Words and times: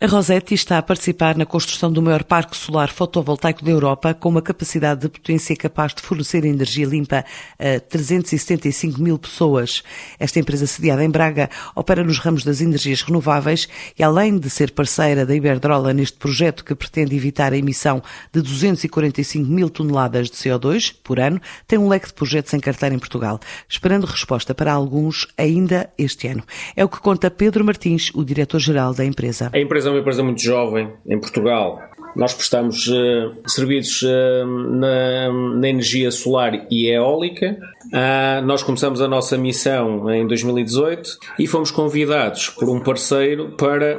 A 0.00 0.06
Rosetti 0.06 0.54
está 0.54 0.78
a 0.78 0.82
participar 0.82 1.36
na 1.36 1.44
construção 1.44 1.90
do 1.90 2.00
maior 2.00 2.22
parque 2.22 2.56
solar 2.56 2.88
fotovoltaico 2.88 3.64
da 3.64 3.72
Europa, 3.72 4.14
com 4.14 4.28
uma 4.28 4.40
capacidade 4.40 5.00
de 5.00 5.08
potência 5.08 5.56
capaz 5.56 5.92
de 5.92 6.02
fornecer 6.02 6.44
energia 6.44 6.86
limpa 6.86 7.24
a 7.58 7.80
375 7.80 9.02
mil 9.02 9.18
pessoas. 9.18 9.82
Esta 10.16 10.38
empresa, 10.38 10.68
sediada 10.68 11.04
em 11.04 11.10
Braga, 11.10 11.50
opera 11.74 12.04
nos 12.04 12.20
ramos 12.20 12.44
das 12.44 12.60
energias 12.60 13.02
renováveis 13.02 13.68
e, 13.98 14.04
além 14.04 14.38
de 14.38 14.48
ser 14.48 14.70
parceira 14.70 15.26
da 15.26 15.34
Iberdrola 15.34 15.92
neste 15.92 16.16
projeto 16.16 16.64
que 16.64 16.76
pretende 16.76 17.16
evitar 17.16 17.52
a 17.52 17.56
emissão 17.56 18.00
de 18.32 18.40
245 18.40 19.50
mil 19.50 19.68
toneladas 19.68 20.30
de 20.30 20.36
CO2 20.36 20.94
por 21.02 21.18
ano, 21.18 21.40
tem 21.66 21.76
um 21.76 21.88
leque 21.88 22.06
de 22.06 22.14
projetos 22.14 22.54
em 22.54 22.60
carteira 22.60 22.94
em 22.94 23.00
Portugal, 23.00 23.40
esperando 23.68 24.04
resposta 24.04 24.54
para 24.54 24.72
alguns 24.72 25.26
ainda 25.36 25.90
este 25.98 26.28
ano. 26.28 26.44
É 26.76 26.84
o 26.84 26.88
que 26.88 27.00
conta 27.00 27.28
Pedro 27.32 27.64
Martins, 27.64 28.12
o 28.14 28.24
diretor-geral 28.24 28.94
da 28.94 29.04
empresa. 29.04 29.50
A 29.52 29.58
empresa 29.58 29.87
é 29.88 29.90
uma 29.92 30.00
empresa 30.00 30.22
muito 30.22 30.42
jovem 30.42 30.90
em 31.06 31.18
Portugal. 31.18 31.82
Nós 32.16 32.34
prestamos 32.34 32.88
uh, 32.88 33.34
serviços 33.46 34.02
uh, 34.02 34.46
na, 34.46 35.32
na, 35.56 35.68
energia 35.68 36.10
solar 36.10 36.66
e 36.70 36.88
eólica. 36.88 37.58
Uh, 37.86 38.44
nós 38.44 38.62
começamos 38.62 39.00
a 39.00 39.08
nossa 39.08 39.36
missão 39.36 40.10
em 40.12 40.26
2018 40.26 41.18
e 41.38 41.46
fomos 41.46 41.70
convidados 41.70 42.48
por 42.50 42.68
um 42.68 42.80
parceiro 42.80 43.50
para 43.56 43.98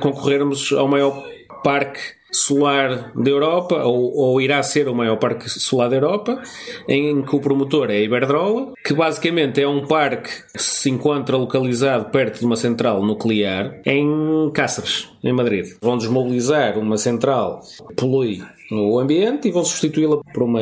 concorrermos 0.00 0.72
ao 0.72 0.86
maior 0.86 1.24
parque 1.64 2.17
solar 2.32 3.12
da 3.14 3.30
Europa, 3.30 3.84
ou, 3.84 4.14
ou, 4.14 4.40
irá 4.40 4.62
ser 4.62 4.88
o 4.88 4.94
maior 4.94 5.16
parque 5.16 5.48
solar 5.48 5.88
da 5.88 5.96
Europa, 5.96 6.40
em 6.88 7.22
que 7.22 7.34
o 7.34 7.40
promotor 7.40 7.90
é 7.90 7.96
a 7.96 8.00
Iberdrola, 8.00 8.72
que 8.84 8.94
basicamente 8.94 9.60
é 9.60 9.68
um 9.68 9.86
parque 9.86 10.30
que 10.54 10.62
se 10.62 10.90
encontra 10.90 11.36
localizado 11.36 12.10
perto 12.10 12.40
de 12.40 12.46
uma 12.46 12.56
central 12.56 13.04
nuclear 13.04 13.80
em 13.84 14.50
Cáceres, 14.52 15.08
em 15.22 15.32
Madrid. 15.32 15.76
Vão 15.80 15.96
desmobilizar 15.96 16.78
uma 16.78 16.96
central 16.96 17.60
que 17.88 17.94
polui 17.94 18.42
no 18.70 18.98
ambiente 18.98 19.48
e 19.48 19.50
vão 19.50 19.64
substituí-la 19.64 20.18
por 20.32 20.42
uma 20.42 20.60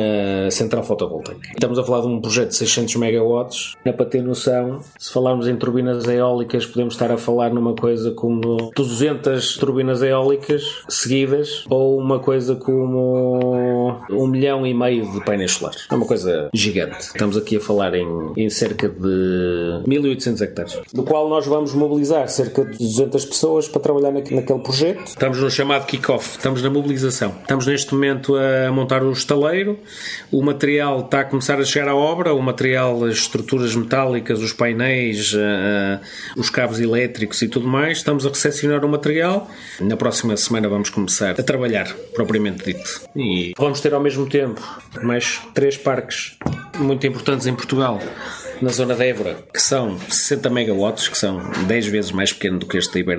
central 0.51 0.83
fotovoltaica. 0.83 1.49
Estamos 1.49 1.77
a 1.77 1.83
falar 1.83 2.01
de 2.01 2.07
um 2.07 2.21
projeto 2.21 2.49
de 2.49 2.55
600 2.55 2.95
megawatts. 2.95 3.73
Para 3.83 4.05
ter 4.05 4.21
noção, 4.21 4.81
se 4.97 5.11
falarmos 5.11 5.47
em 5.47 5.55
turbinas 5.55 6.07
eólicas, 6.07 6.65
podemos 6.65 6.93
estar 6.93 7.11
a 7.11 7.17
falar 7.17 7.53
numa 7.53 7.73
coisa 7.73 8.11
como 8.11 8.71
200 8.75 9.57
turbinas 9.57 10.01
eólicas 10.01 10.63
seguidas 10.87 11.65
ou 11.69 11.97
uma 11.97 12.19
coisa 12.19 12.55
como 12.55 13.95
um 14.09 14.27
milhão 14.27 14.65
e 14.65 14.73
meio 14.73 15.11
de 15.11 15.23
painéis 15.23 15.53
solares. 15.53 15.87
É 15.89 15.95
uma 15.95 16.05
coisa 16.05 16.49
gigante. 16.53 16.99
Estamos 16.99 17.37
aqui 17.37 17.57
a 17.57 17.59
falar 17.59 17.95
em, 17.95 18.07
em 18.35 18.49
cerca 18.49 18.87
de 18.87 19.83
1800 19.87 20.41
hectares, 20.41 20.79
do 20.93 21.03
qual 21.03 21.27
nós 21.29 21.45
vamos 21.45 21.73
mobilizar 21.73 22.27
cerca 22.29 22.65
de 22.65 22.77
200 22.77 23.25
pessoas 23.25 23.67
para 23.67 23.81
trabalhar 23.81 24.11
naquele 24.11 24.41
projeto. 24.41 25.05
Estamos 25.05 25.39
no 25.39 25.49
chamado 25.49 25.85
kick-off, 25.85 26.37
estamos 26.37 26.61
na 26.61 26.69
mobilização. 26.69 27.33
Estamos 27.41 27.65
neste 27.65 27.95
momento 27.97 28.35
a 28.35 28.71
montar 28.71 29.03
o 29.03 29.11
estaleiro, 29.11 29.79
o 30.31 30.41
material 30.41 31.01
está 31.01 31.21
a 31.21 31.25
começar 31.25 31.59
a 31.59 31.65
chegar 31.65 31.89
à 31.89 31.95
obra, 31.95 32.33
o 32.33 32.41
material, 32.41 33.03
as 33.03 33.15
estruturas 33.15 33.75
metálicas, 33.75 34.39
os 34.39 34.53
painéis, 34.53 35.33
uh, 35.33 35.99
os 36.35 36.49
cabos 36.49 36.79
elétricos 36.79 37.41
e 37.41 37.47
tudo 37.47 37.67
mais. 37.67 37.97
Estamos 37.97 38.25
a 38.25 38.29
recepcionar 38.29 38.85
o 38.85 38.89
material. 38.89 39.49
Na 39.79 39.97
próxima 39.97 40.37
semana 40.37 40.69
vamos 40.69 40.89
começar 40.89 41.31
a 41.31 41.43
trabalhar, 41.43 41.93
propriamente 42.13 42.63
dito. 42.65 43.01
E 43.15 43.53
vamos 43.57 43.81
ter 43.81 43.93
ao 43.93 44.01
mesmo 44.01 44.27
tempo 44.27 44.61
mais 45.01 45.41
três 45.53 45.77
parques 45.77 46.37
muito 46.79 47.05
importantes 47.05 47.47
em 47.47 47.55
Portugal 47.55 47.99
na 48.61 48.69
zona 48.69 48.95
de 48.95 49.03
Évora, 49.03 49.37
que 49.53 49.61
são 49.61 49.97
60 49.99 50.49
megawatts, 50.49 51.07
que 51.07 51.17
são 51.17 51.39
10 51.67 51.87
vezes 51.87 52.11
mais 52.11 52.33
pequeno 52.33 52.59
do 52.59 52.65
que 52.65 52.77
este 52.77 53.03
da 53.03 53.13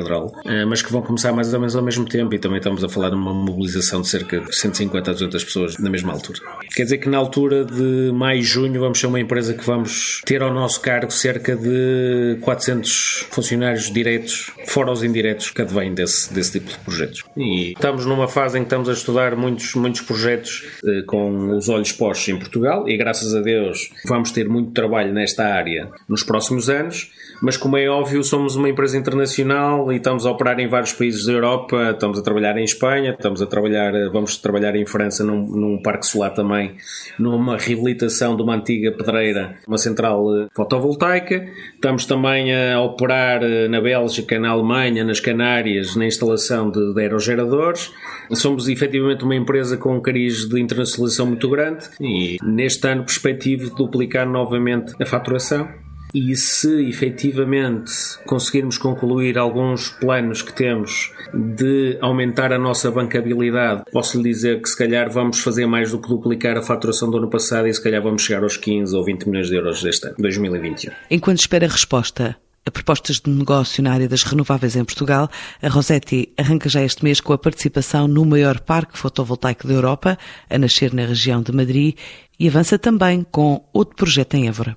eh, 0.45 0.64
mas 0.64 0.83
que 0.83 0.92
vão 0.92 1.03
começar 1.03 1.33
mais 1.33 1.53
ou 1.53 1.61
menos 1.61 1.77
ao 1.77 1.83
mesmo 1.83 2.05
tempo 2.05 2.34
e 2.34 2.39
também 2.39 2.58
estamos 2.58 2.83
a 2.83 2.89
falar 2.89 3.11
de 3.11 3.17
uma 3.17 3.33
mobilização 3.33 4.00
de 4.00 4.08
cerca 4.08 4.41
de 4.41 4.55
150 4.55 5.11
a 5.11 5.12
200 5.12 5.45
pessoas 5.45 5.78
na 5.78 5.91
mesma 5.91 6.12
altura. 6.12 6.41
Quer 6.75 6.84
dizer 6.84 6.98
que 6.98 7.08
na 7.08 7.19
altura 7.19 7.64
de 7.64 8.12
maio 8.12 8.41
e 8.41 8.42
junho 8.42 8.80
vamos 8.80 8.98
ser 8.98 9.06
uma 9.06 9.20
empresa 9.20 9.55
que 9.55 9.64
vamos 9.64 10.20
ter 10.24 10.42
ao 10.42 10.52
nosso 10.52 10.80
cargo 10.80 11.11
cerca 11.11 11.57
de 11.57 12.39
400 12.41 13.27
funcionários 13.30 13.91
diretos, 13.91 14.51
fora 14.67 14.91
os 14.91 15.02
indiretos 15.02 15.51
que 15.51 15.62
advêm 15.62 15.95
desse, 15.95 16.33
desse 16.33 16.52
tipo 16.52 16.70
de 16.70 16.79
projetos. 16.79 17.24
E 17.36 17.73
estamos 17.73 18.07
numa 18.07 18.29
fase 18.29 18.58
em 18.58 18.62
que 18.62 18.67
estamos 18.67 18.89
a 18.89 18.92
estudar 18.92 19.36
muitos, 19.36 19.74
muitos 19.74 20.01
projetos 20.02 20.64
eh, 20.85 21.02
com 21.07 21.57
os 21.57 21.68
olhos 21.68 21.92
postos 21.92 22.29
em 22.29 22.39
Portugal 22.39 22.89
e 22.89 22.96
graças 22.96 23.35
a 23.35 23.41
Deus 23.41 23.91
vamos 24.07 24.30
ter 24.30 24.48
muito 24.48 24.73
trabalho 24.73 25.12
nesta 25.12 25.27
nesta 25.28 25.44
área 25.44 25.90
nos 26.08 26.22
próximos 26.22 26.70
anos, 26.70 27.12
mas 27.42 27.56
como 27.56 27.77
é 27.77 27.89
óbvio, 27.89 28.24
somos 28.24 28.56
uma 28.56 28.68
empresa 28.68 28.96
internacional 28.96 29.92
e 29.92 29.96
estamos 29.96 30.24
a 30.24 30.30
operar 30.30 30.58
em 30.58 30.66
vários 30.66 30.92
países 30.92 31.27
da 31.27 31.33
Europa, 31.33 31.90
estamos 31.92 32.18
a 32.18 32.22
trabalhar 32.22 32.56
em 32.56 32.64
Espanha, 32.64 33.11
estamos 33.11 33.42
a 33.42 33.46
trabalhar, 33.46 33.92
vamos 34.11 34.38
trabalhar 34.38 34.74
em 34.74 34.86
França 34.86 35.22
num, 35.22 35.46
num 35.46 35.83
parque 35.83 36.06
solar 36.06 36.33
também, 36.33 36.74
numa 37.18 37.56
reabilitação 37.56 38.34
de 38.34 38.42
uma 38.42 38.56
antiga 38.56 38.90
pedreira, 38.90 39.56
uma 39.67 39.78
central 39.78 40.24
eh, 40.34 40.46
fotovoltaica. 40.55 41.46
Estamos 41.74 42.06
também 42.06 42.52
a 42.55 42.80
operar 42.80 43.42
eh, 43.42 43.68
na 43.68 43.80
Bélgica, 43.80 44.38
na 44.38 44.50
Alemanha, 44.50 45.05
nas 45.05 45.20
Canárias, 45.20 45.94
na 45.94 46.06
instalação 46.06 46.70
de, 46.70 46.94
de 46.94 47.00
aerogeradores. 47.00 47.92
Somos 48.33 48.68
efetivamente 48.68 49.24
uma 49.24 49.34
empresa 49.34 49.77
com 49.77 49.96
um 49.96 50.00
cariz 50.00 50.48
de 50.48 50.61
internacionalização 50.61 51.27
muito 51.27 51.48
grande 51.48 51.88
e 52.00 52.36
neste 52.42 52.86
ano 52.88 53.05
perspectivo 53.05 53.70
de 53.70 53.77
duplicar 53.77 54.27
novamente 54.28 54.94
a 55.00 55.06
faturação 55.18 55.68
e 56.14 56.34
se 56.36 56.89
efetivamente 56.89 57.92
conseguirmos 58.24 58.79
concluir 58.79 59.36
alguns 59.36 59.90
planos 59.90 60.40
que 60.40 60.55
temos 60.55 61.12
de 61.34 61.98
aumentar 62.01 62.51
a 62.51 62.58
nossa 62.58 62.90
bancabilidade, 62.90 63.83
posso 63.92 64.17
lhe 64.17 64.30
dizer 64.30 64.62
que 64.62 64.68
se 64.68 64.79
calhar 64.79 65.11
vamos 65.11 65.40
fazer 65.40 65.67
mais 65.67 65.90
do 65.90 66.01
que 66.01 66.08
duplicar 66.08 66.56
a 66.56 66.62
faturação 66.62 67.11
do 67.11 67.18
ano 67.18 67.29
passado 67.29 67.68
e 67.68 67.74
se 67.74 67.83
calhar 67.83 68.02
vamos 68.02 68.23
chegar 68.23 68.42
aos 68.42 68.56
15 68.56 68.96
ou 68.96 69.05
20 69.05 69.29
milhões 69.29 69.48
de 69.48 69.56
euros 69.56 69.83
deste 69.83 70.06
ano, 70.06 70.17
2021. 70.18 70.92
Enquanto 71.11 71.40
espera 71.40 71.67
a 71.67 71.68
resposta 71.68 72.36
a 72.64 72.70
propostas 72.70 73.18
de 73.18 73.30
negócio 73.30 73.83
na 73.83 73.92
área 73.92 74.06
das 74.06 74.23
renováveis 74.23 74.77
em 74.77 74.85
Portugal, 74.85 75.30
a 75.62 75.68
Rosetti 75.68 76.33
arranca 76.36 76.68
já 76.68 76.83
este 76.83 77.02
mês 77.02 77.18
com 77.18 77.33
a 77.33 77.39
participação 77.39 78.06
no 78.06 78.27
maior 78.27 78.61
parque 78.61 78.98
fotovoltaico 78.98 79.67
da 79.67 79.73
Europa, 79.73 80.18
a 80.50 80.58
nascer 80.58 80.92
na 80.92 81.06
região 81.06 81.40
de 81.42 81.50
Madrid, 81.50 81.96
e 82.39 82.46
avança 82.46 82.79
também 82.79 83.27
com 83.30 83.64
outro 83.73 83.96
projeto 83.96 84.35
em 84.35 84.48
Évora. 84.48 84.77